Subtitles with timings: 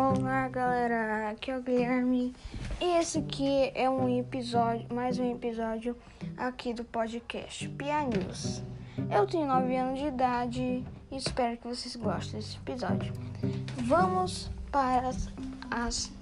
[0.00, 2.32] Olá galera, aqui é o Guilherme
[2.80, 5.96] esse aqui é um episódio, mais um episódio
[6.36, 8.62] aqui do podcast Pia News.
[9.10, 13.12] Eu tenho 9 anos de idade e espero que vocês gostem desse episódio.
[13.88, 15.10] Vamos para
[15.68, 16.12] as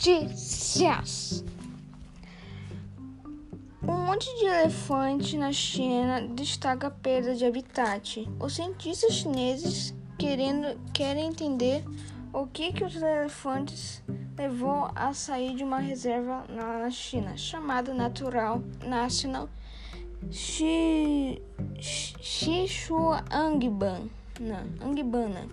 [0.00, 1.44] notícias.
[3.82, 8.28] Um monte de elefante na China destaca perda de habitat.
[8.38, 11.84] Os cientistas chineses querendo, querem entender
[12.36, 14.02] o que, que os elefantes
[14.36, 19.48] levou a sair de uma reserva na China, chamada Natural National
[22.20, 24.10] Sichuangbana.
[24.82, 25.48] Angbana.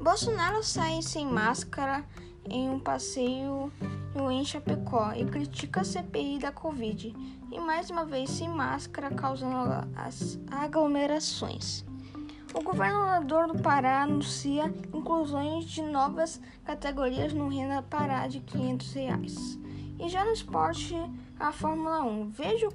[0.00, 2.04] Bolsonaro sai sem máscara
[2.48, 3.72] em um passeio
[4.28, 7.14] em Chapecó e critica a CPI da Covid.
[7.52, 11.84] E mais uma vez sem máscara, causando as aglomerações.
[12.52, 19.58] O governador do Pará anuncia inclusões de novas categorias no Renda Pará de 500 reais.
[20.00, 20.96] E já no esporte,
[21.38, 22.30] a Fórmula 1.
[22.30, 22.68] Veja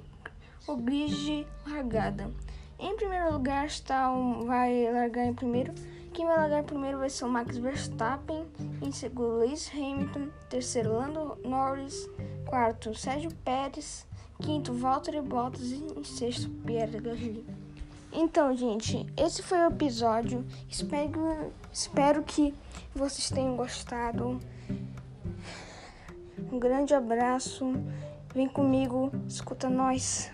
[0.66, 2.30] o grid de largada.
[2.78, 5.74] Em primeiro lugar está um, vai largar em primeiro.
[6.14, 8.46] Quem vai largar primeiro vai ser o Max Verstappen.
[8.80, 10.28] Em segundo, Lewis Hamilton.
[10.48, 12.08] Terceiro, Lando Norris.
[12.46, 14.06] Quarto, Sérgio Pérez.
[14.40, 15.70] Quinto, Valtteri Bottas.
[15.70, 17.65] E em sexto, Pierre Gasly.
[18.12, 20.44] Então, gente, esse foi o episódio.
[20.68, 22.54] Espero, espero que
[22.94, 24.40] vocês tenham gostado.
[26.50, 27.72] Um grande abraço.
[28.34, 30.30] Vem comigo, escuta nós.